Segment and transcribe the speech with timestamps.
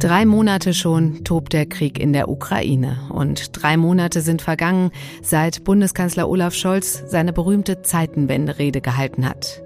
[0.00, 2.98] Drei Monate schon tobt der Krieg in der Ukraine.
[3.10, 4.92] Und drei Monate sind vergangen,
[5.22, 9.62] seit Bundeskanzler Olaf Scholz seine berühmte Zeitenwende-Rede gehalten hat.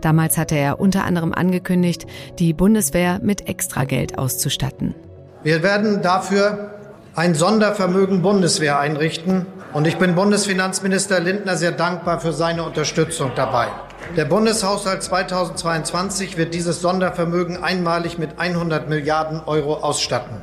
[0.00, 2.06] Damals hatte er unter anderem angekündigt,
[2.38, 4.94] die Bundeswehr mit Extrageld auszustatten.
[5.42, 6.70] Wir werden dafür
[7.14, 9.44] ein Sondervermögen Bundeswehr einrichten.
[9.74, 13.68] Und ich bin Bundesfinanzminister Lindner sehr dankbar für seine Unterstützung dabei.
[14.16, 20.40] Der Bundeshaushalt 2022 wird dieses Sondervermögen einmalig mit 100 Milliarden Euro ausstatten.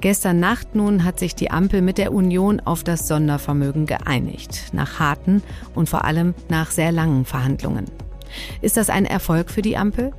[0.00, 5.00] Gestern Nacht nun hat sich die Ampel mit der Union auf das Sondervermögen geeinigt, nach
[5.00, 5.42] harten
[5.74, 7.86] und vor allem nach sehr langen Verhandlungen.
[8.60, 10.12] Ist das ein Erfolg für die Ampel?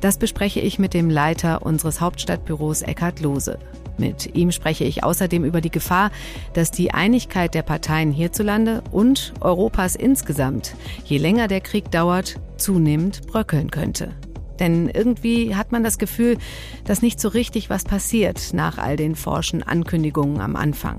[0.00, 3.58] Das bespreche ich mit dem Leiter unseres Hauptstadtbüros Eckhard Lose.
[3.98, 6.10] Mit ihm spreche ich außerdem über die Gefahr,
[6.52, 10.74] dass die Einigkeit der Parteien hierzulande und Europas insgesamt,
[11.04, 14.10] je länger der Krieg dauert, zunehmend bröckeln könnte.
[14.58, 16.38] Denn irgendwie hat man das Gefühl,
[16.84, 20.96] dass nicht so richtig was passiert nach all den forschen Ankündigungen am Anfang.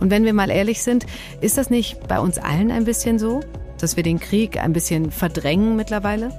[0.00, 1.06] Und wenn wir mal ehrlich sind,
[1.40, 3.40] ist das nicht bei uns allen ein bisschen so?
[3.82, 6.30] Dass wir den Krieg ein bisschen verdrängen mittlerweile?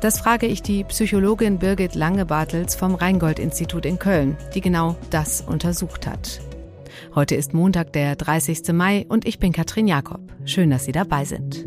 [0.00, 6.06] Das frage ich die Psychologin Birgit Lange-Bartels vom Rheingold-Institut in Köln, die genau das untersucht
[6.06, 6.40] hat.
[7.14, 8.72] Heute ist Montag, der 30.
[8.72, 10.20] Mai und ich bin Katrin Jakob.
[10.44, 11.66] Schön, dass Sie dabei sind.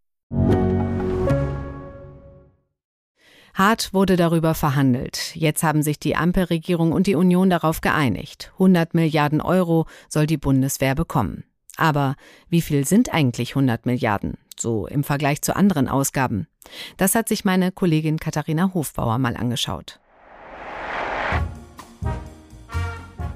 [3.53, 5.35] Hart wurde darüber verhandelt.
[5.35, 8.51] Jetzt haben sich die Ampelregierung und die Union darauf geeinigt.
[8.53, 11.43] 100 Milliarden Euro soll die Bundeswehr bekommen.
[11.77, 12.15] Aber
[12.49, 14.37] wie viel sind eigentlich 100 Milliarden?
[14.57, 16.47] So im Vergleich zu anderen Ausgaben.
[16.97, 19.99] Das hat sich meine Kollegin Katharina Hofbauer mal angeschaut.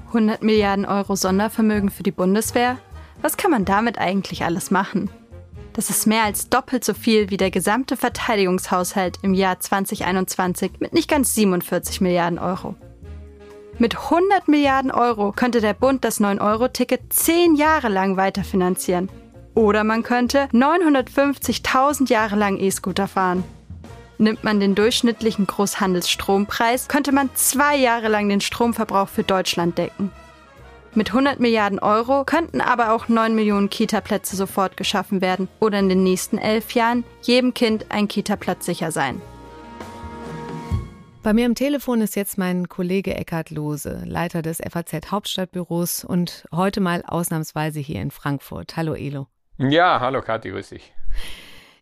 [0.08, 2.78] 100 Milliarden Euro Sondervermögen für die Bundeswehr?
[3.20, 5.10] Was kann man damit eigentlich alles machen?
[5.76, 10.94] Das ist mehr als doppelt so viel wie der gesamte Verteidigungshaushalt im Jahr 2021 mit
[10.94, 12.76] nicht ganz 47 Milliarden Euro.
[13.76, 19.10] Mit 100 Milliarden Euro könnte der Bund das 9-Euro-Ticket zehn Jahre lang weiterfinanzieren.
[19.54, 23.44] Oder man könnte 950.000 Jahre lang E-Scooter fahren.
[24.16, 30.10] Nimmt man den durchschnittlichen Großhandelsstrompreis, könnte man zwei Jahre lang den Stromverbrauch für Deutschland decken.
[30.96, 35.90] Mit 100 Milliarden Euro könnten aber auch 9 Millionen Kita-Plätze sofort geschaffen werden oder in
[35.90, 39.20] den nächsten elf Jahren jedem Kind ein Kita-Platz sicher sein.
[41.22, 46.46] Bei mir am Telefon ist jetzt mein Kollege Eckhard Lose, Leiter des FAZ Hauptstadtbüros und
[46.50, 48.78] heute mal ausnahmsweise hier in Frankfurt.
[48.78, 49.26] Hallo Elo.
[49.58, 50.94] Ja, hallo Kathi, grüß dich.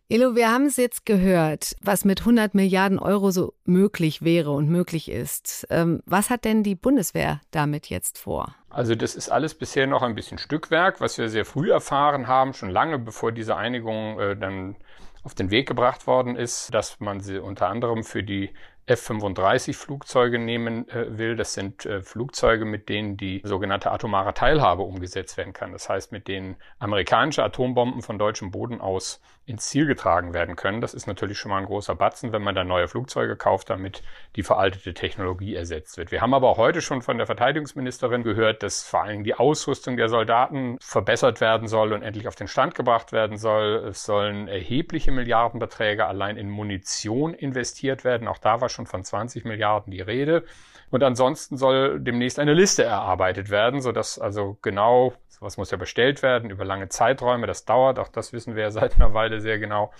[0.07, 4.69] Elo, wir haben es jetzt gehört, was mit 100 Milliarden Euro so möglich wäre und
[4.69, 5.65] möglich ist.
[5.71, 8.53] Ähm, was hat denn die Bundeswehr damit jetzt vor?
[8.69, 12.53] Also das ist alles bisher noch ein bisschen Stückwerk, was wir sehr früh erfahren haben,
[12.53, 14.75] schon lange bevor diese Einigung äh, dann
[15.23, 18.51] auf den Weg gebracht worden ist, dass man sie unter anderem für die
[18.87, 21.35] F-35 Flugzeuge nehmen äh, will.
[21.35, 25.71] Das sind äh, Flugzeuge, mit denen die sogenannte atomare Teilhabe umgesetzt werden kann.
[25.71, 30.81] Das heißt, mit denen amerikanische Atombomben von deutschem Boden aus ins Ziel getragen werden können.
[30.81, 34.01] Das ist natürlich schon mal ein großer Batzen, wenn man da neue Flugzeuge kauft, damit
[34.35, 36.11] die veraltete Technologie ersetzt wird.
[36.11, 40.09] Wir haben aber heute schon von der Verteidigungsministerin gehört, dass vor allem die Ausrüstung der
[40.09, 43.85] Soldaten verbessert werden soll und endlich auf den Stand gebracht werden soll.
[43.89, 48.27] Es sollen erhebliche Milliardenbeträge allein in Munition investiert werden.
[48.27, 50.43] Auch da war schon von 20 Milliarden die Rede.
[50.91, 56.21] Und ansonsten soll demnächst eine Liste erarbeitet werden, sodass also genau, was muss ja bestellt
[56.21, 59.59] werden über lange Zeiträume, das dauert, auch das wissen wir ja seit einer Weile sehr
[59.59, 59.91] genau,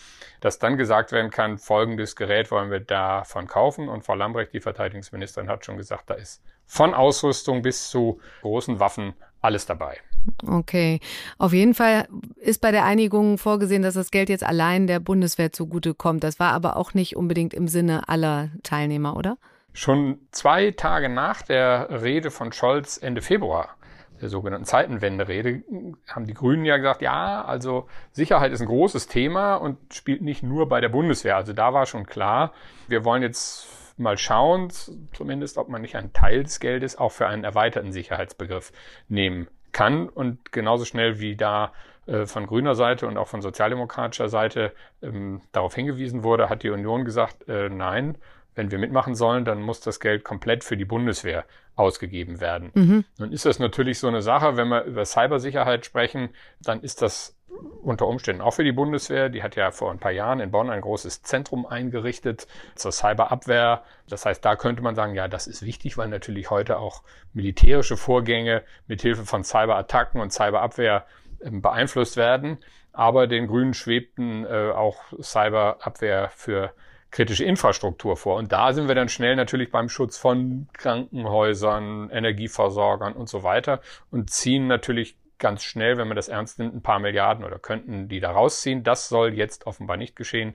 [0.41, 3.89] dass dann gesagt werden kann, folgendes Gerät wollen wir davon kaufen.
[3.89, 8.79] Und Frau Lambrecht, die Verteidigungsministerin, hat schon gesagt, da ist von Ausrüstung bis zu großen
[8.79, 9.99] Waffen alles dabei.
[10.45, 10.99] Okay.
[11.37, 12.07] Auf jeden Fall
[12.37, 16.23] ist bei der Einigung vorgesehen, dass das Geld jetzt allein der Bundeswehr zugutekommt.
[16.23, 19.37] Das war aber auch nicht unbedingt im Sinne aller Teilnehmer, oder?
[19.73, 23.75] Schon zwei Tage nach der Rede von Scholz Ende Februar,
[24.21, 25.63] der sogenannten Zeitenwende-Rede,
[26.07, 30.43] haben die Grünen ja gesagt, ja, also Sicherheit ist ein großes Thema und spielt nicht
[30.43, 31.35] nur bei der Bundeswehr.
[31.35, 32.53] Also da war schon klar,
[32.87, 33.67] wir wollen jetzt
[33.97, 34.69] mal schauen,
[35.13, 38.71] zumindest, ob man nicht einen Teil des Geldes auch für einen erweiterten Sicherheitsbegriff
[39.09, 41.73] nehmen kann und genauso schnell wie da
[42.07, 46.69] äh, von grüner Seite und auch von sozialdemokratischer Seite ähm, darauf hingewiesen wurde, hat die
[46.69, 48.17] Union gesagt, äh, nein,
[48.55, 51.43] wenn wir mitmachen sollen, dann muss das Geld komplett für die Bundeswehr
[51.75, 52.71] ausgegeben werden.
[52.73, 53.03] Mhm.
[53.17, 56.29] Nun ist das natürlich so eine Sache, wenn wir über Cybersicherheit sprechen,
[56.61, 57.35] dann ist das
[57.81, 59.29] unter Umständen auch für die Bundeswehr.
[59.29, 63.83] Die hat ja vor ein paar Jahren in Bonn ein großes Zentrum eingerichtet zur Cyberabwehr.
[64.09, 67.03] Das heißt, da könnte man sagen, ja, das ist wichtig, weil natürlich heute auch
[67.33, 71.05] militärische Vorgänge mit Hilfe von Cyberattacken und Cyberabwehr
[71.39, 72.57] äh, beeinflusst werden.
[72.91, 76.73] Aber den Grünen schwebten äh, auch Cyberabwehr für
[77.11, 78.37] kritische Infrastruktur vor.
[78.37, 83.79] Und da sind wir dann schnell natürlich beim Schutz von Krankenhäusern, Energieversorgern und so weiter
[84.11, 88.07] und ziehen natürlich ganz schnell, wenn man das ernst nimmt, ein paar Milliarden oder könnten
[88.07, 88.83] die da rausziehen.
[88.83, 90.53] Das soll jetzt offenbar nicht geschehen.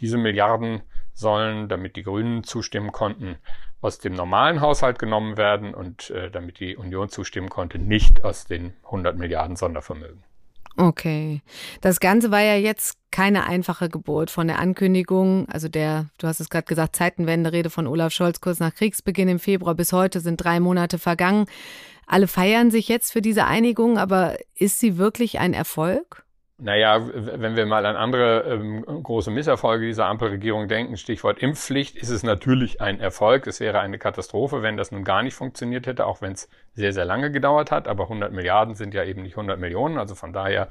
[0.00, 0.82] Diese Milliarden
[1.12, 3.36] sollen, damit die Grünen zustimmen konnten,
[3.80, 8.46] aus dem normalen Haushalt genommen werden und äh, damit die Union zustimmen konnte, nicht aus
[8.46, 10.24] den 100 Milliarden Sondervermögen.
[10.76, 11.40] Okay.
[11.82, 16.40] Das Ganze war ja jetzt keine einfache Geburt von der Ankündigung, also der, du hast
[16.40, 20.38] es gerade gesagt, Zeitenwende-Rede von Olaf Scholz kurz nach Kriegsbeginn im Februar bis heute sind
[20.38, 21.46] drei Monate vergangen.
[22.06, 26.24] Alle feiern sich jetzt für diese Einigung, aber ist sie wirklich ein Erfolg?
[26.56, 32.10] Naja, wenn wir mal an andere ähm, große Misserfolge dieser Ampelregierung denken, Stichwort Impfpflicht, ist
[32.10, 33.48] es natürlich ein Erfolg.
[33.48, 36.92] Es wäre eine Katastrophe, wenn das nun gar nicht funktioniert hätte, auch wenn es sehr,
[36.92, 37.88] sehr lange gedauert hat.
[37.88, 39.98] Aber 100 Milliarden sind ja eben nicht 100 Millionen.
[39.98, 40.68] Also von daher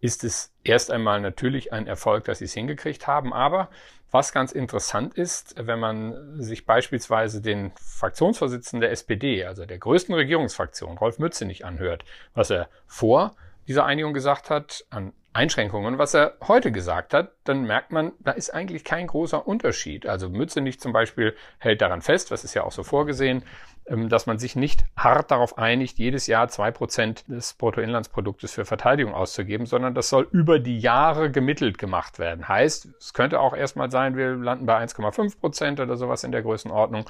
[0.00, 3.32] ist es erst einmal natürlich ein Erfolg, dass sie es hingekriegt haben.
[3.32, 3.68] Aber
[4.10, 10.14] was ganz interessant ist, wenn man sich beispielsweise den Fraktionsvorsitzenden der SPD, also der größten
[10.14, 12.04] Regierungsfraktion, Rolf Mützenich, anhört,
[12.34, 13.36] was er vor
[13.68, 15.98] dieser Einigung gesagt hat an Einschränkungen.
[15.98, 20.06] Was er heute gesagt hat, dann merkt man, da ist eigentlich kein großer Unterschied.
[20.06, 23.44] Also Mützenich zum Beispiel hält daran fest, was ist ja auch so vorgesehen,
[23.86, 29.14] dass man sich nicht hart darauf einigt, jedes Jahr zwei Prozent des Bruttoinlandsproduktes für Verteidigung
[29.14, 32.46] auszugeben, sondern das soll über die Jahre gemittelt gemacht werden.
[32.46, 36.42] Heißt, es könnte auch erstmal sein, wir landen bei 1,5 Prozent oder sowas in der
[36.42, 37.04] Größenordnung,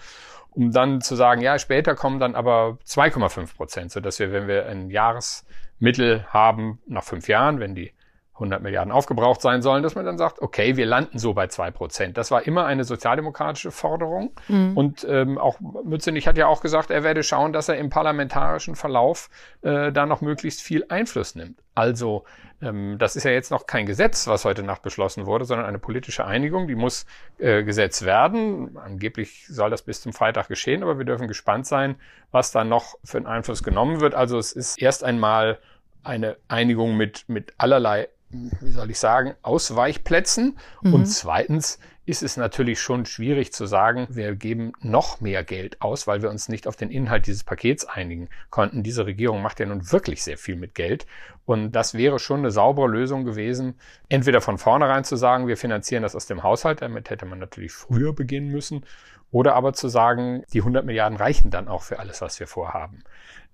[0.52, 4.66] um dann zu sagen, ja, später kommen dann aber 2,5 Prozent, sodass wir, wenn wir
[4.66, 7.92] ein Jahresmittel haben nach fünf Jahren, wenn die
[8.40, 11.70] 100 Milliarden aufgebraucht sein sollen, dass man dann sagt, okay, wir landen so bei zwei
[11.70, 12.16] Prozent.
[12.16, 14.32] Das war immer eine sozialdemokratische Forderung.
[14.48, 14.76] Mhm.
[14.76, 18.74] Und ähm, auch Mützenich hat ja auch gesagt, er werde schauen, dass er im parlamentarischen
[18.76, 19.28] Verlauf
[19.62, 21.58] äh, da noch möglichst viel Einfluss nimmt.
[21.74, 22.24] Also
[22.62, 25.78] ähm, das ist ja jetzt noch kein Gesetz, was heute Nacht beschlossen wurde, sondern eine
[25.78, 27.06] politische Einigung, die muss
[27.38, 28.76] äh, Gesetz werden.
[28.76, 31.96] Angeblich soll das bis zum Freitag geschehen, aber wir dürfen gespannt sein,
[32.30, 34.14] was da noch für einen Einfluss genommen wird.
[34.14, 35.58] Also es ist erst einmal
[36.02, 40.56] eine Einigung mit, mit allerlei wie soll ich sagen, Ausweichplätzen.
[40.82, 40.94] Mhm.
[40.94, 46.06] Und zweitens ist es natürlich schon schwierig zu sagen, wir geben noch mehr Geld aus,
[46.06, 48.82] weil wir uns nicht auf den Inhalt dieses Pakets einigen konnten.
[48.82, 51.06] Diese Regierung macht ja nun wirklich sehr viel mit Geld.
[51.44, 53.74] Und das wäre schon eine saubere Lösung gewesen,
[54.08, 57.72] entweder von vornherein zu sagen, wir finanzieren das aus dem Haushalt, damit hätte man natürlich
[57.72, 58.84] früher beginnen müssen,
[59.32, 63.04] oder aber zu sagen, die 100 Milliarden reichen dann auch für alles, was wir vorhaben.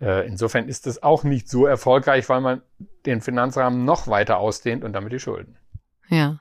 [0.00, 2.62] Äh, insofern ist es auch nicht so erfolgreich, weil man
[3.04, 5.56] den Finanzrahmen noch weiter ausdehnt und damit die Schulden.
[6.08, 6.40] Ja.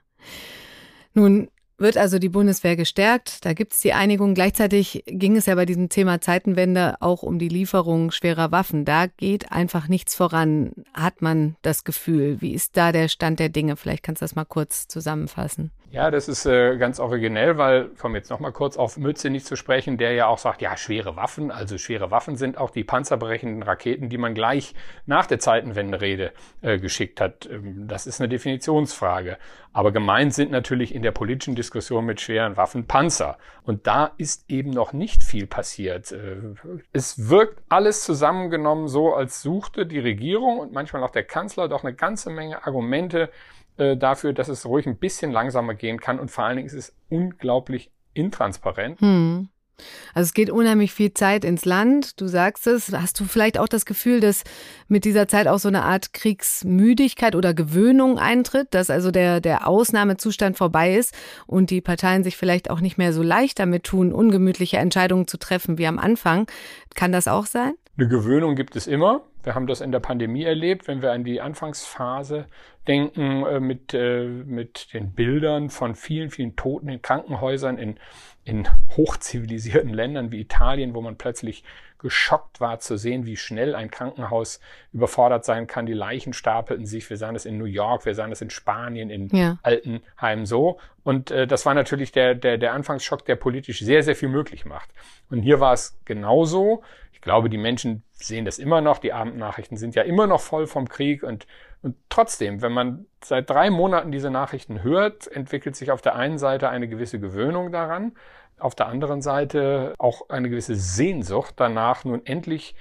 [1.13, 3.45] Nun wird also die Bundeswehr gestärkt.
[3.45, 4.33] Da gibt es die Einigung.
[4.33, 8.85] Gleichzeitig ging es ja bei diesem Thema Zeitenwende auch um die Lieferung schwerer Waffen.
[8.85, 12.41] Da geht einfach nichts voran, hat man das Gefühl.
[12.41, 13.75] Wie ist da der Stand der Dinge?
[13.75, 15.71] Vielleicht kannst du das mal kurz zusammenfassen.
[15.91, 19.45] Ja, das ist äh, ganz originell, weil, ich komme jetzt nochmal kurz auf Mütze nicht
[19.45, 22.83] zu sprechen, der ja auch sagt, ja, schwere Waffen, also schwere Waffen sind auch die
[22.83, 24.73] panzerbrechenden Raketen, die man gleich
[25.05, 27.47] nach der Zeitenwende-Rede äh, geschickt hat.
[27.49, 29.37] Ähm, das ist eine Definitionsfrage.
[29.71, 33.37] Aber gemeint sind natürlich in der politischen Diskussion mit schweren Waffen Panzer.
[33.63, 36.11] Und da ist eben noch nicht viel passiert.
[36.11, 36.37] Äh,
[36.93, 41.83] es wirkt alles zusammengenommen so, als suchte die Regierung und manchmal auch der Kanzler doch
[41.83, 43.29] eine ganze Menge Argumente,
[43.77, 46.73] äh, dafür, dass es ruhig ein bisschen langsamer gehen kann und vor allen Dingen ist
[46.73, 49.01] es unglaublich intransparent.
[49.01, 49.49] Hm.
[50.13, 52.91] Also es geht unheimlich viel Zeit ins Land, du sagst es.
[52.93, 54.43] Hast du vielleicht auch das Gefühl, dass
[54.87, 59.67] mit dieser Zeit auch so eine Art Kriegsmüdigkeit oder Gewöhnung eintritt, dass also der, der
[59.67, 61.13] Ausnahmezustand vorbei ist
[61.45, 65.37] und die Parteien sich vielleicht auch nicht mehr so leicht damit tun, ungemütliche Entscheidungen zu
[65.37, 66.47] treffen wie am Anfang?
[66.93, 67.73] Kann das auch sein?
[67.97, 69.23] Eine Gewöhnung gibt es immer.
[69.45, 72.47] Wir haben das in der Pandemie erlebt, wenn wir an die Anfangsphase
[72.87, 77.99] denken, äh, mit, äh, mit den Bildern von vielen, vielen Toten in Krankenhäusern in,
[78.43, 81.63] in hochzivilisierten Ländern wie Italien, wo man plötzlich
[81.99, 84.59] geschockt war zu sehen, wie schnell ein Krankenhaus
[84.93, 85.85] überfordert sein kann.
[85.85, 87.09] Die Leichen stapelten sich.
[87.09, 89.57] Wir sahen das in New York, wir sahen das in Spanien, in ja.
[89.63, 90.79] Altenheim so.
[91.03, 94.65] Und äh, das war natürlich der, der, der Anfangsschock, der politisch sehr, sehr viel möglich
[94.65, 94.89] macht.
[95.29, 96.83] Und hier war es genauso.
[97.25, 98.99] Ich glaube, die Menschen sehen das immer noch.
[98.99, 101.47] Die Abendnachrichten sind ja immer noch voll vom Krieg und
[101.81, 106.37] und trotzdem, wenn man seit drei Monaten diese Nachrichten hört, entwickelt sich auf der einen
[106.37, 108.13] Seite eine gewisse Gewöhnung daran,
[108.59, 112.75] auf der anderen Seite auch eine gewisse Sehnsucht danach, nun endlich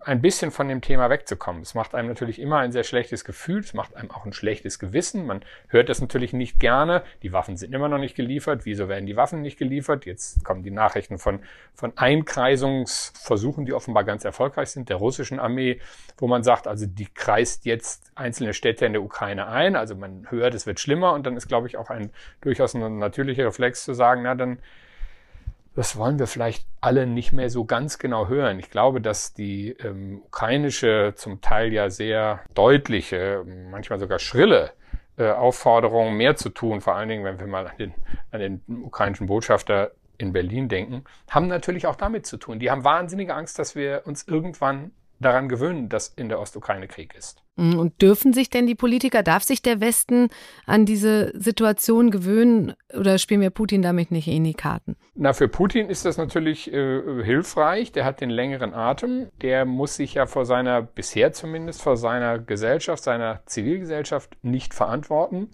[0.00, 1.60] ein bisschen von dem Thema wegzukommen.
[1.60, 4.78] Es macht einem natürlich immer ein sehr schlechtes Gefühl, es macht einem auch ein schlechtes
[4.78, 5.26] Gewissen.
[5.26, 7.02] Man hört das natürlich nicht gerne.
[7.22, 8.64] Die Waffen sind immer noch nicht geliefert.
[8.64, 10.06] Wieso werden die Waffen nicht geliefert?
[10.06, 11.40] Jetzt kommen die Nachrichten von,
[11.74, 15.80] von Einkreisungsversuchen, die offenbar ganz erfolgreich sind, der russischen Armee,
[16.16, 19.76] wo man sagt, also die kreist jetzt einzelne Städte in der Ukraine ein.
[19.76, 22.98] Also man hört, es wird schlimmer und dann ist, glaube ich, auch ein durchaus ein
[22.98, 24.58] natürlicher Reflex zu sagen, na dann
[25.76, 28.58] das wollen wir vielleicht alle nicht mehr so ganz genau hören.
[28.58, 34.72] Ich glaube, dass die ähm, ukrainische, zum Teil ja sehr deutliche, manchmal sogar schrille
[35.18, 37.94] äh, Aufforderung, mehr zu tun, vor allen Dingen, wenn wir mal an den,
[38.30, 42.58] an den ukrainischen Botschafter in Berlin denken, haben natürlich auch damit zu tun.
[42.58, 47.14] Die haben wahnsinnige Angst, dass wir uns irgendwann daran gewöhnen, dass in der Ostukraine Krieg
[47.14, 47.42] ist.
[47.56, 50.28] Mhm, und dürfen sich denn die Politiker, darf sich der Westen
[50.66, 54.96] an diese Situation gewöhnen oder spielen wir Putin damit nicht in die Karten?
[55.14, 57.92] Na, für Putin ist das natürlich äh, hilfreich.
[57.92, 59.28] Der hat den längeren Atem.
[59.40, 65.48] Der muss sich ja vor seiner, bisher zumindest, vor seiner Gesellschaft, seiner Zivilgesellschaft nicht verantworten.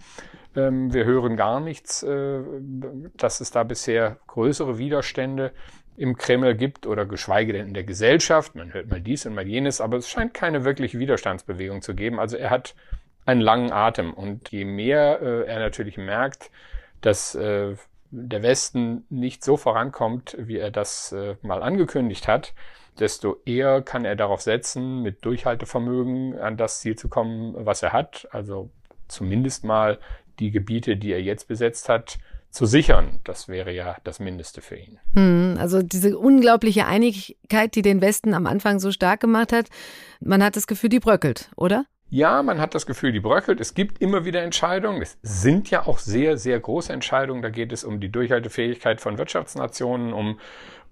[0.56, 2.40] Ähm, wir hören gar nichts, äh,
[3.16, 5.52] dass es da bisher größere Widerstände
[5.96, 8.54] im Kreml gibt oder geschweige denn in der Gesellschaft.
[8.54, 12.18] Man hört mal dies und mal jenes, aber es scheint keine wirkliche Widerstandsbewegung zu geben.
[12.18, 12.74] Also er hat
[13.24, 16.50] einen langen Atem und je mehr äh, er natürlich merkt,
[17.00, 17.76] dass äh,
[18.10, 22.52] der Westen nicht so vorankommt, wie er das äh, mal angekündigt hat,
[22.98, 27.92] desto eher kann er darauf setzen, mit Durchhaltevermögen an das Ziel zu kommen, was er
[27.92, 28.28] hat.
[28.30, 28.70] Also
[29.08, 29.98] zumindest mal
[30.38, 32.18] die Gebiete, die er jetzt besetzt hat,
[32.52, 33.18] zu sichern.
[33.24, 35.00] Das wäre ja das Mindeste für ihn.
[35.14, 39.66] Hm, also diese unglaubliche Einigkeit, die den Westen am Anfang so stark gemacht hat,
[40.20, 41.86] man hat das Gefühl, die bröckelt, oder?
[42.14, 43.58] Ja, man hat das Gefühl, die bröckelt.
[43.58, 45.00] Es gibt immer wieder Entscheidungen.
[45.00, 47.40] Es sind ja auch sehr, sehr große Entscheidungen.
[47.40, 50.38] Da geht es um die Durchhaltefähigkeit von Wirtschaftsnationen, um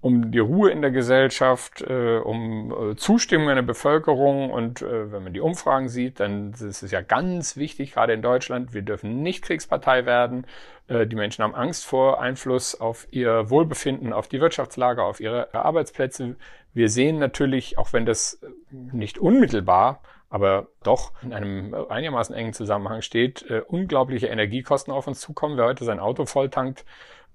[0.03, 4.49] um die Ruhe in der Gesellschaft, äh, um äh, Zustimmung in der Bevölkerung.
[4.49, 8.23] Und äh, wenn man die Umfragen sieht, dann ist es ja ganz wichtig, gerade in
[8.23, 10.47] Deutschland, wir dürfen nicht Kriegspartei werden.
[10.87, 15.53] Äh, die Menschen haben Angst vor Einfluss auf ihr Wohlbefinden, auf die Wirtschaftslage, auf ihre
[15.53, 16.35] Arbeitsplätze.
[16.73, 20.01] Wir sehen natürlich, auch wenn das nicht unmittelbar,
[20.31, 25.57] aber doch in einem einigermaßen engen Zusammenhang steht, äh, unglaubliche Energiekosten auf uns zukommen.
[25.57, 26.85] Wer heute sein Auto volltankt,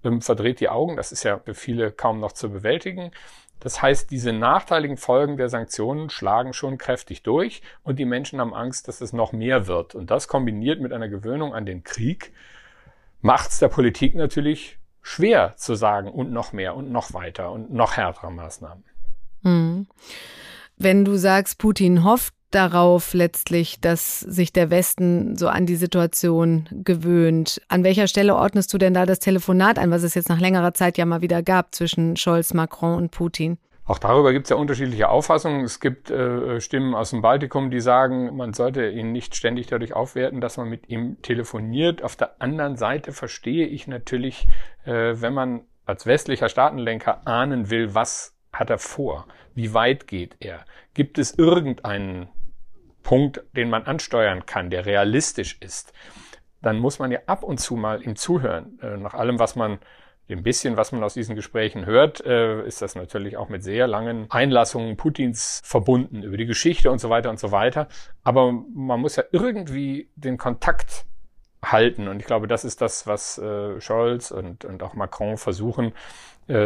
[0.03, 0.97] ähm, verdreht die Augen.
[0.97, 3.13] Das ist ja für viele kaum noch zu bewältigen.
[3.61, 8.53] Das heißt, diese nachteiligen Folgen der Sanktionen schlagen schon kräftig durch und die Menschen haben
[8.53, 9.95] Angst, dass es noch mehr wird.
[9.95, 12.33] Und das kombiniert mit einer Gewöhnung an den Krieg
[13.27, 17.73] macht es der Politik natürlich schwer zu sagen und noch mehr und noch weiter und
[17.73, 18.85] noch härtere Maßnahmen.
[19.43, 19.87] Hm.
[20.77, 26.69] Wenn du sagst, Putin hofft darauf letztlich, dass sich der Westen so an die Situation
[26.73, 27.61] gewöhnt.
[27.69, 30.75] An welcher Stelle ordnest du denn da das Telefonat ein, was es jetzt nach längerer
[30.75, 33.59] Zeit ja mal wieder gab zwischen Scholz, Macron und Putin?
[33.85, 35.63] Auch darüber gibt es ja unterschiedliche Auffassungen.
[35.63, 39.93] Es gibt äh, Stimmen aus dem Baltikum, die sagen, man sollte ihn nicht ständig dadurch
[39.93, 42.03] aufwerten, dass man mit ihm telefoniert.
[42.03, 44.49] Auf der anderen Seite verstehe ich natürlich,
[44.85, 49.27] äh, wenn man als westlicher Staatenlenker ahnen will, was hat er vor?
[49.55, 50.65] Wie weit geht er?
[50.95, 52.29] Gibt es irgendeinen
[53.07, 55.93] Punkt, den man ansteuern kann, der realistisch ist,
[56.61, 58.81] dann muss man ja ab und zu mal ihm zuhören.
[58.83, 59.79] Äh, nach allem, was man,
[60.29, 63.87] dem bisschen, was man aus diesen Gesprächen hört, äh, ist das natürlich auch mit sehr
[63.87, 67.87] langen Einlassungen Putins verbunden über die Geschichte und so weiter und so weiter.
[68.25, 71.07] Aber man muss ja irgendwie den Kontakt
[71.65, 72.09] halten.
[72.09, 75.93] Und ich glaube, das ist das, was äh, Scholz und, und auch Macron versuchen,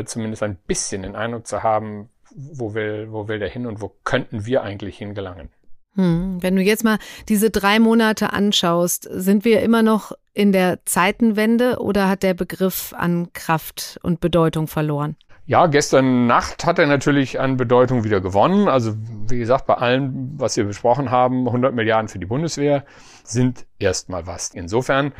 [0.04, 3.94] zumindest ein bisschen den Eindruck zu haben, wo will, wo will der hin und wo
[4.04, 5.48] könnten wir eigentlich hingelangen.
[5.96, 10.84] Hm, wenn du jetzt mal diese drei Monate anschaust, sind wir immer noch in der
[10.84, 15.16] Zeitenwende oder hat der Begriff an Kraft und Bedeutung verloren?
[15.46, 18.68] Ja, gestern Nacht hat er natürlich an Bedeutung wieder gewonnen.
[18.68, 18.94] Also
[19.28, 22.84] wie gesagt, bei allem, was wir besprochen haben, 100 Milliarden für die Bundeswehr
[23.24, 24.50] sind erstmal was.
[24.50, 25.12] Insofern,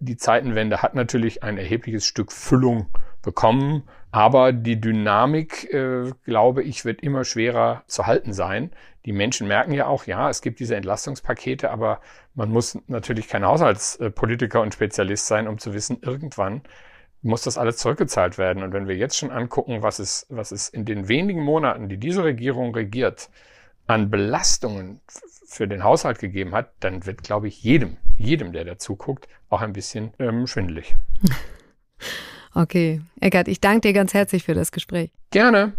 [0.00, 2.86] die Zeitenwende hat natürlich ein erhebliches Stück Füllung
[3.24, 3.82] bekommen.
[4.10, 8.70] Aber die Dynamik, äh, glaube ich, wird immer schwerer zu halten sein.
[9.04, 12.00] Die Menschen merken ja auch, ja, es gibt diese Entlastungspakete, aber
[12.34, 16.62] man muss natürlich kein Haushaltspolitiker und Spezialist sein, um zu wissen, irgendwann
[17.22, 18.62] muss das alles zurückgezahlt werden.
[18.62, 21.96] Und wenn wir jetzt schon angucken, was es, was es in den wenigen Monaten, die
[21.96, 23.30] diese Regierung regiert,
[23.86, 25.00] an Belastungen
[25.46, 29.60] für den Haushalt gegeben hat, dann wird, glaube ich, jedem, jedem, der dazu guckt, auch
[29.60, 30.96] ein bisschen ähm, schwindelig.
[32.54, 35.10] Okay, Eckert, ich danke dir ganz herzlich für das Gespräch.
[35.30, 35.72] Gerne.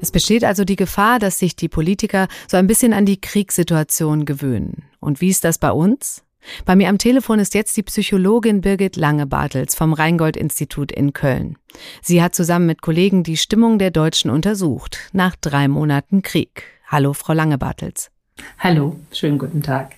[0.00, 4.24] Es besteht also die Gefahr, dass sich die Politiker so ein bisschen an die Kriegssituation
[4.24, 4.84] gewöhnen.
[5.00, 6.24] Und wie ist das bei uns?
[6.64, 11.58] Bei mir am Telefon ist jetzt die Psychologin Birgit Lange-Bartels vom Rheingold-Institut in Köln.
[12.00, 16.62] Sie hat zusammen mit Kollegen die Stimmung der Deutschen untersucht, nach drei Monaten Krieg.
[16.86, 18.10] Hallo, Frau Lange-Bartels.
[18.58, 19.97] Hallo, schönen guten Tag.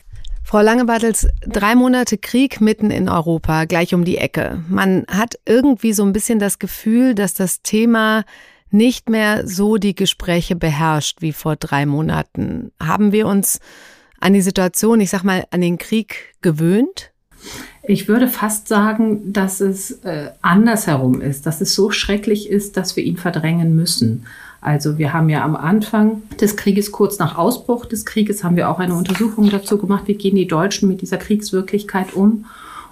[0.50, 4.64] Frau Lange-Bartels, drei Monate Krieg mitten in Europa, gleich um die Ecke.
[4.69, 8.25] Man hat irgendwie so ein bisschen das Gefühl, dass das Thema
[8.73, 12.73] nicht mehr so die Gespräche beherrscht wie vor drei Monaten.
[12.83, 13.61] Haben wir uns
[14.19, 17.12] an die Situation, ich sag mal, an den Krieg gewöhnt?
[17.85, 22.97] Ich würde fast sagen, dass es äh, andersherum ist, dass es so schrecklich ist, dass
[22.97, 24.26] wir ihn verdrängen müssen.
[24.61, 28.69] Also wir haben ja am Anfang des Krieges, kurz nach Ausbruch des Krieges, haben wir
[28.69, 32.45] auch eine Untersuchung dazu gemacht, wie gehen die Deutschen mit dieser Kriegswirklichkeit um.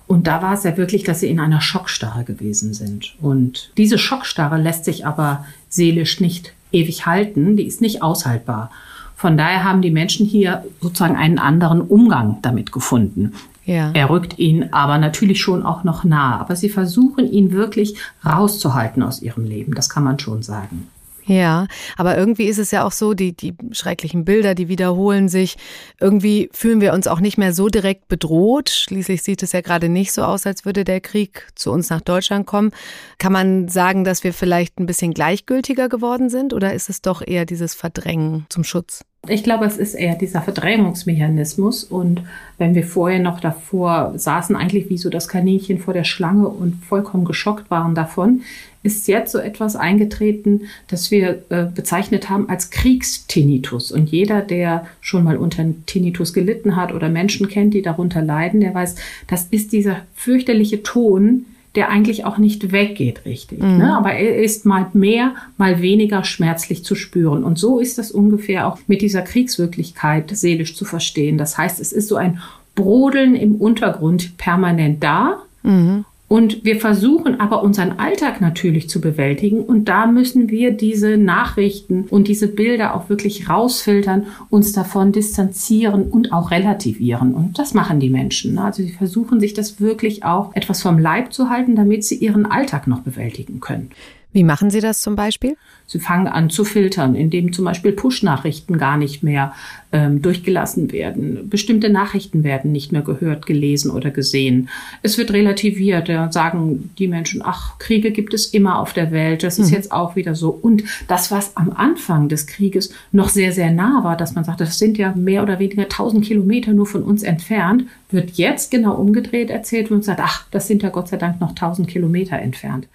[0.07, 3.15] Und da war es ja wirklich, dass sie in einer Schockstarre gewesen sind.
[3.21, 8.71] Und diese Schockstarre lässt sich aber seelisch nicht ewig halten, die ist nicht aushaltbar.
[9.15, 13.35] Von daher haben die Menschen hier sozusagen einen anderen Umgang damit gefunden.
[13.67, 13.91] Ja.
[13.93, 16.41] Er rückt ihnen aber natürlich schon auch noch nahe.
[16.41, 19.75] Aber sie versuchen ihn wirklich rauszuhalten aus ihrem Leben.
[19.75, 20.89] Das kann man schon sagen.
[21.29, 21.67] Ja,
[21.99, 25.59] aber irgendwie ist es ja auch so, die, die schrecklichen Bilder, die wiederholen sich.
[26.01, 28.71] Irgendwie fühlen wir uns auch nicht mehr so direkt bedroht.
[28.71, 32.01] Schließlich sieht es ja gerade nicht so aus, als würde der Krieg zu uns nach
[32.01, 32.71] Deutschland kommen.
[33.19, 37.21] Kann man sagen, dass wir vielleicht ein bisschen gleichgültiger geworden sind oder ist es doch
[37.21, 39.05] eher dieses Verdrängen zum Schutz?
[39.29, 41.85] Ich glaube, es ist eher dieser Verdrängungsmechanismus.
[41.85, 42.23] Und
[42.57, 46.85] wenn wir vorher noch davor saßen, eigentlich wie so das Kaninchen vor der Schlange und
[46.85, 48.43] vollkommen geschockt waren davon,
[48.83, 53.93] ist jetzt so etwas eingetreten, das wir äh, bezeichnet haben als Kriegstinitus.
[53.93, 58.61] Und jeder, der schon mal unter Tinnitus gelitten hat oder Menschen kennt, die darunter leiden,
[58.61, 58.95] der weiß,
[59.27, 61.45] das ist dieser fürchterliche Ton,
[61.79, 63.63] der eigentlich auch nicht weggeht, richtig.
[63.63, 63.79] Mhm.
[63.79, 63.97] Ne?
[63.97, 67.45] Aber er ist mal mehr, mal weniger schmerzlich zu spüren.
[67.45, 71.39] Und so ist das ungefähr auch mit dieser Kriegswirklichkeit seelisch zu verstehen.
[71.39, 72.41] Das heißt, es ist so ein
[72.75, 75.39] Brodeln im Untergrund permanent da.
[75.63, 76.05] Mhm.
[76.29, 79.61] Und wir versuchen aber unseren Alltag natürlich zu bewältigen.
[79.61, 86.11] Und da müssen wir diese Nachrichten und diese Bilder auch wirklich rausfiltern, uns davon distanzieren
[86.11, 87.35] und auch relativieren.
[87.35, 88.59] Und das machen die Menschen.
[88.59, 92.45] Also sie versuchen sich das wirklich auch etwas vom Leib zu halten, damit sie ihren
[92.45, 93.91] Alltag noch bewältigen können.
[94.33, 95.57] Wie machen Sie das zum Beispiel?
[95.87, 99.55] Sie fangen an zu filtern, indem zum Beispiel Push-Nachrichten gar nicht mehr
[99.91, 101.49] ähm, durchgelassen werden.
[101.49, 104.69] Bestimmte Nachrichten werden nicht mehr gehört, gelesen oder gesehen.
[105.03, 106.11] Es wird relativiert.
[106.11, 109.43] Da sagen die Menschen, ach, Kriege gibt es immer auf der Welt.
[109.43, 109.77] Das ist mhm.
[109.77, 110.51] jetzt auch wieder so.
[110.51, 114.61] Und das, was am Anfang des Krieges noch sehr, sehr nah war, dass man sagt,
[114.61, 118.95] das sind ja mehr oder weniger tausend Kilometer nur von uns entfernt, wird jetzt genau
[118.95, 122.89] umgedreht erzählt und sagt, ach, das sind ja Gott sei Dank noch tausend Kilometer entfernt.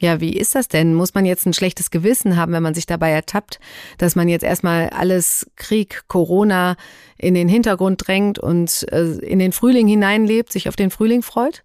[0.00, 0.94] Ja, wie ist das denn?
[0.94, 3.58] Muss man jetzt ein schlechtes Gewissen haben, wenn man sich dabei ertappt,
[3.96, 6.76] dass man jetzt erstmal alles Krieg, Corona
[7.16, 11.62] in den Hintergrund drängt und äh, in den Frühling hineinlebt, sich auf den Frühling freut?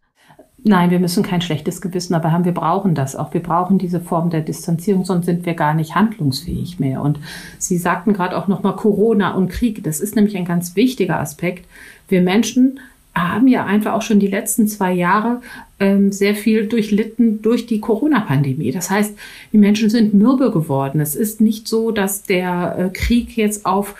[0.63, 2.45] Nein, wir müssen kein schlechtes Gewissen aber haben.
[2.45, 3.33] Wir brauchen das auch.
[3.33, 7.01] Wir brauchen diese Form der Distanzierung, sonst sind wir gar nicht handlungsfähig mehr.
[7.01, 7.19] Und
[7.57, 9.83] Sie sagten gerade auch nochmal Corona und Krieg.
[9.83, 11.67] Das ist nämlich ein ganz wichtiger Aspekt.
[12.07, 12.79] Wir Menschen
[13.13, 15.41] haben ja einfach auch schon die letzten zwei Jahre
[15.79, 18.71] ähm, sehr viel durchlitten durch die Corona-Pandemie.
[18.71, 19.15] Das heißt,
[19.51, 21.01] die Menschen sind mürbe geworden.
[21.01, 23.95] Es ist nicht so, dass der äh, Krieg jetzt auf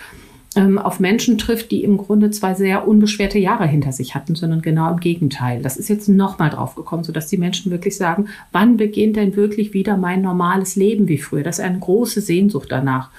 [0.55, 4.61] ähm, auf Menschen trifft, die im Grunde zwei sehr unbeschwerte Jahre hinter sich hatten, sondern
[4.61, 5.61] genau im Gegenteil.
[5.61, 9.73] Das ist jetzt nochmal drauf gekommen, sodass die Menschen wirklich sagen, wann beginnt denn wirklich
[9.73, 11.43] wieder mein normales Leben wie früher?
[11.43, 13.11] Das ist eine große Sehnsucht danach.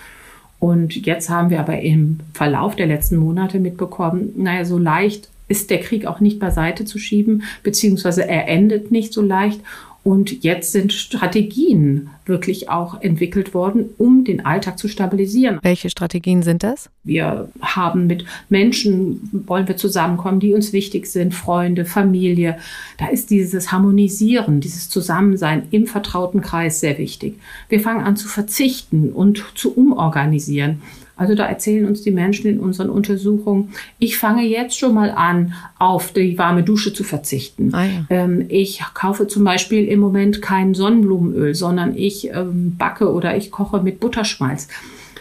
[0.59, 5.69] Und jetzt haben wir aber im Verlauf der letzten Monate mitbekommen, naja, so leicht ist
[5.69, 9.61] der Krieg auch nicht beiseite zu schieben, beziehungsweise er endet nicht so leicht.
[10.05, 15.61] Und jetzt sind Strategien wirklich auch entwickelt worden, um den Alltag zu stabilisieren.
[15.63, 16.91] Welche Strategien sind das?
[17.05, 22.57] Wir haben mit Menschen, wollen wir zusammenkommen, die uns wichtig sind, Freunde, Familie.
[22.99, 27.39] Da ist dieses Harmonisieren, dieses Zusammensein im vertrauten Kreis sehr wichtig.
[27.69, 30.83] Wir fangen an zu verzichten und zu umorganisieren.
[31.23, 33.69] Also da erzählen uns die Menschen in unseren Untersuchungen,
[34.01, 37.73] ich fange jetzt schon mal an, auf die warme Dusche zu verzichten.
[37.73, 38.07] Ah ja.
[38.11, 43.53] ähm, ich kaufe zum Beispiel im Moment kein Sonnenblumenöl, sondern ich ähm, backe oder ich
[43.53, 44.67] koche mit Butterschmalz.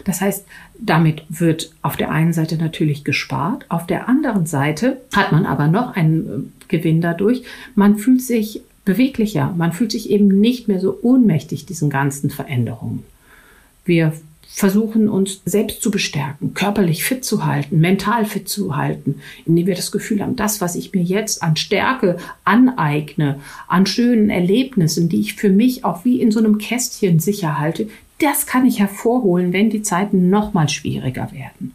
[0.02, 0.44] Das heißt,
[0.76, 5.68] damit wird auf der einen Seite natürlich gespart, auf der anderen Seite hat man aber
[5.68, 7.44] noch einen äh, Gewinn dadurch.
[7.76, 13.04] Man fühlt sich beweglicher, man fühlt sich eben nicht mehr so ohnmächtig diesen ganzen Veränderungen.
[13.84, 14.12] Wir
[14.54, 19.74] versuchen uns selbst zu bestärken, körperlich fit zu halten, mental fit zu halten, indem wir
[19.74, 25.20] das Gefühl haben, das, was ich mir jetzt an Stärke aneigne, an schönen Erlebnissen, die
[25.20, 27.88] ich für mich auch wie in so einem Kästchen sicher halte,
[28.18, 31.74] das kann ich hervorholen, wenn die Zeiten noch mal schwieriger werden.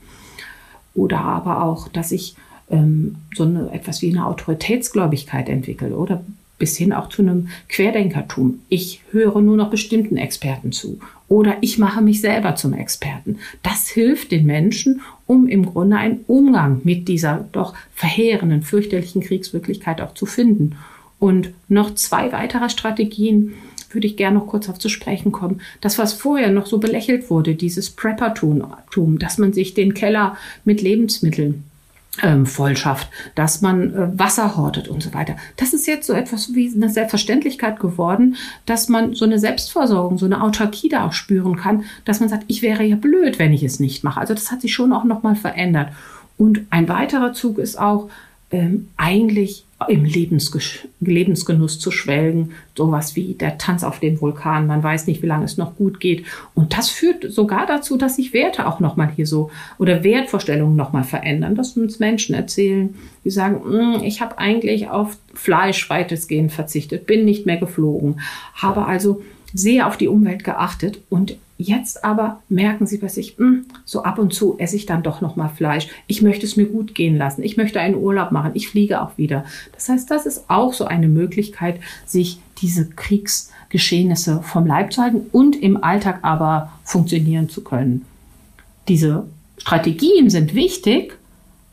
[0.93, 2.35] Oder aber auch, dass ich
[2.69, 6.23] ähm, so eine, etwas wie eine Autoritätsgläubigkeit entwickle oder
[6.57, 8.59] bis hin auch zu einem Querdenkertum.
[8.69, 13.39] Ich höre nur noch bestimmten Experten zu oder ich mache mich selber zum Experten.
[13.63, 20.01] Das hilft den Menschen, um im Grunde einen Umgang mit dieser doch verheerenden, fürchterlichen Kriegswirklichkeit
[20.01, 20.77] auch zu finden.
[21.19, 23.53] Und noch zwei weitere Strategien,
[23.91, 25.61] würde ich gerne noch kurz auf zu sprechen kommen.
[25.81, 30.81] Das, was vorher noch so belächelt wurde, dieses Preppertum, dass man sich den Keller mit
[30.81, 31.63] Lebensmitteln
[32.23, 35.35] ähm, voll schafft, dass man äh, Wasser hortet und so weiter.
[35.55, 40.25] Das ist jetzt so etwas wie eine Selbstverständlichkeit geworden, dass man so eine Selbstversorgung, so
[40.25, 43.63] eine Autarkie da auch spüren kann, dass man sagt, ich wäre ja blöd, wenn ich
[43.63, 44.19] es nicht mache.
[44.19, 45.89] Also das hat sich schon auch nochmal verändert.
[46.37, 48.09] Und ein weiterer Zug ist auch,
[48.51, 52.51] ähm, eigentlich im Lebensges Lebensgenuss zu schwelgen.
[52.75, 54.65] Sowas wie der Tanz auf dem Vulkan.
[54.65, 56.25] Man weiß nicht, wie lange es noch gut geht.
[56.55, 61.03] Und das führt sogar dazu, dass sich Werte auch nochmal hier so oder Wertvorstellungen nochmal
[61.03, 61.55] verändern.
[61.55, 67.23] Dass uns Menschen erzählen, die sagen, hm, ich habe eigentlich auf Fleisch weitestgehend verzichtet, bin
[67.23, 68.19] nicht mehr geflogen,
[68.55, 69.21] habe also
[69.53, 74.03] sehr auf die Umwelt geachtet und Jetzt aber merken sie bei sich, mh, hm, so
[74.03, 75.87] ab und zu esse ich dann doch noch mal Fleisch.
[76.05, 77.41] Ich möchte es mir gut gehen lassen.
[77.41, 78.51] Ich möchte einen Urlaub machen.
[78.53, 79.43] Ich fliege auch wieder.
[79.73, 85.21] Das heißt, das ist auch so eine Möglichkeit, sich diese Kriegsgeschehnisse vom Leib zu halten
[85.31, 88.05] und im Alltag aber funktionieren zu können.
[88.87, 89.25] Diese
[89.57, 91.17] Strategien sind wichtig,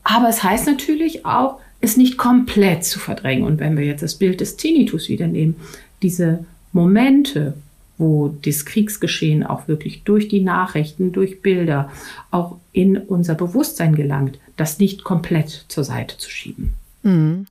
[0.03, 3.45] aber es heißt natürlich auch, es nicht komplett zu verdrängen.
[3.45, 5.55] Und wenn wir jetzt das Bild des Tinnitus wieder nehmen,
[6.01, 7.53] diese Momente,
[7.97, 11.91] wo das Kriegsgeschehen auch wirklich durch die Nachrichten, durch Bilder
[12.31, 16.73] auch in unser Bewusstsein gelangt, das nicht komplett zur Seite zu schieben.
[17.03, 17.45] Mhm.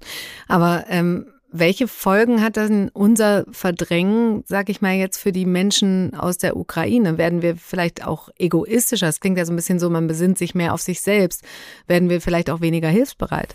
[0.49, 1.27] Aber ähm,
[1.57, 6.57] welche Folgen hat dann unser Verdrängen, sag ich mal jetzt, für die Menschen aus der
[6.57, 7.17] Ukraine?
[7.17, 9.07] Werden wir vielleicht auch egoistischer?
[9.07, 11.45] Es klingt ja so ein bisschen so, man besinnt sich mehr auf sich selbst.
[11.87, 13.55] Werden wir vielleicht auch weniger hilfsbereit?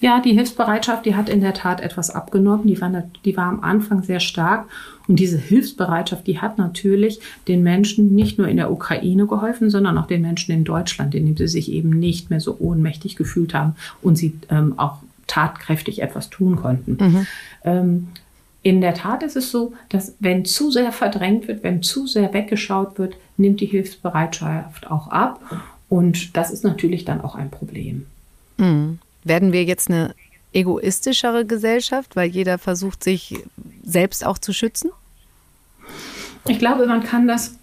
[0.00, 2.66] Ja, die Hilfsbereitschaft, die hat in der Tat etwas abgenommen.
[2.66, 4.66] Die war, die war am Anfang sehr stark.
[5.08, 9.98] Und diese Hilfsbereitschaft, die hat natürlich den Menschen nicht nur in der Ukraine geholfen, sondern
[9.98, 13.74] auch den Menschen in Deutschland, indem sie sich eben nicht mehr so ohnmächtig gefühlt haben
[14.02, 16.98] und sie ähm, auch tatkräftig etwas tun konnten.
[17.00, 17.26] Mhm.
[17.64, 18.08] Ähm,
[18.62, 22.34] in der Tat ist es so, dass wenn zu sehr verdrängt wird, wenn zu sehr
[22.34, 25.40] weggeschaut wird, nimmt die Hilfsbereitschaft auch ab.
[25.88, 28.06] Und das ist natürlich dann auch ein Problem.
[28.58, 28.98] Mhm.
[29.28, 30.14] Werden wir jetzt eine
[30.52, 33.36] egoistischere Gesellschaft, weil jeder versucht, sich
[33.84, 34.90] selbst auch zu schützen?
[36.46, 37.58] Ich glaube, man kann das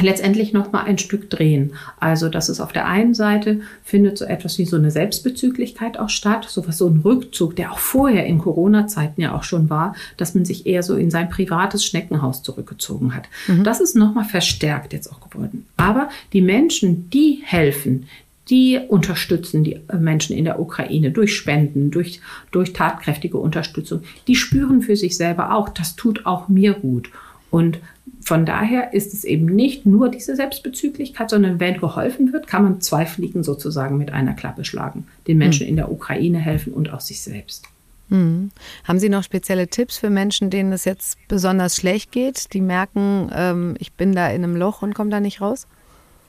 [0.00, 1.74] letztendlich noch mal ein Stück drehen.
[2.00, 6.08] Also, dass es auf der einen Seite findet so etwas wie so eine Selbstbezüglichkeit auch
[6.08, 9.94] statt, so was so ein Rückzug, der auch vorher in Corona-Zeiten ja auch schon war,
[10.16, 13.28] dass man sich eher so in sein privates Schneckenhaus zurückgezogen hat.
[13.46, 13.64] Mhm.
[13.64, 15.66] Das ist noch mal verstärkt jetzt auch geworden.
[15.76, 18.08] Aber die Menschen, die helfen,
[18.50, 24.02] die unterstützen die Menschen in der Ukraine durch Spenden, durch, durch tatkräftige Unterstützung.
[24.26, 27.10] Die spüren für sich selber auch, das tut auch mir gut.
[27.50, 27.78] Und
[28.20, 32.80] von daher ist es eben nicht nur diese Selbstbezüglichkeit, sondern wenn geholfen wird, kann man
[32.80, 35.06] zwei Fliegen sozusagen mit einer Klappe schlagen.
[35.26, 35.70] Den Menschen mhm.
[35.70, 37.66] in der Ukraine helfen und auch sich selbst.
[38.08, 38.50] Mhm.
[38.84, 43.30] Haben Sie noch spezielle Tipps für Menschen, denen es jetzt besonders schlecht geht, die merken,
[43.34, 45.66] ähm, ich bin da in einem Loch und komme da nicht raus?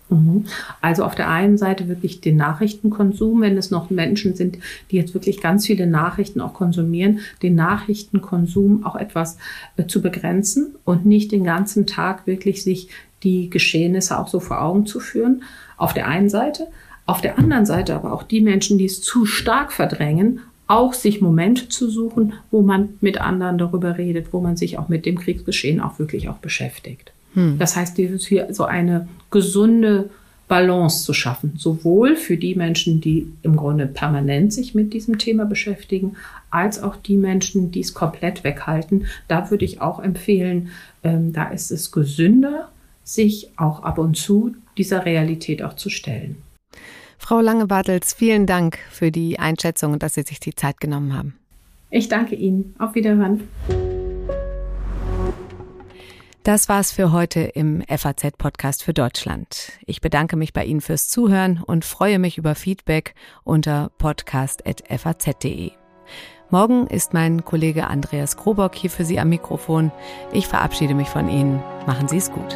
[0.10, 0.46] Mhm.
[0.82, 4.58] Also auf der einen Seite wirklich den Nachrichtenkonsum, wenn es noch Menschen sind,
[4.92, 9.38] die jetzt wirklich ganz viele Nachrichten auch konsumieren, den Nachrichtenkonsum auch etwas
[9.78, 12.90] äh, zu begrenzen und nicht den ganzen Tag wirklich sich
[13.24, 15.44] die Geschehnisse auch so vor Augen zu führen.
[15.78, 16.68] Auf der einen Seite.
[17.08, 21.22] Auf der anderen Seite aber auch die Menschen, die es zu stark verdrängen, auch sich
[21.22, 25.20] Momente zu suchen, wo man mit anderen darüber redet, wo man sich auch mit dem
[25.20, 27.12] Kriegsgeschehen auch wirklich auch beschäftigt.
[27.36, 27.58] Hm.
[27.60, 30.10] Das heißt, dieses hier so eine gesunde
[30.48, 35.46] Balance zu schaffen, sowohl für die Menschen, die im Grunde permanent sich mit diesem Thema
[35.46, 36.18] beschäftigen,
[36.52, 39.08] als auch die Menschen, die es komplett weghalten.
[39.28, 40.70] Da würde ich auch empfehlen,
[41.04, 42.70] ähm, da ist es gesünder,
[43.04, 46.38] sich auch ab und zu dieser Realität auch zu stellen.
[47.18, 51.36] Frau Lange-Bartels, vielen Dank für die Einschätzung und dass Sie sich die Zeit genommen haben.
[51.90, 52.76] Ich danke Ihnen.
[52.78, 53.42] Auf Wiederhören.
[56.46, 59.72] Das war's für heute im FAZ-Podcast für Deutschland.
[59.88, 65.72] Ich bedanke mich bei Ihnen fürs Zuhören und freue mich über Feedback unter podcast.faz.de.
[66.52, 69.92] Morgen ist mein Kollege Andreas Krobock hier für Sie am Mikrofon.
[70.34, 71.64] Ich verabschiede mich von Ihnen.
[71.88, 72.56] Machen Sie es gut.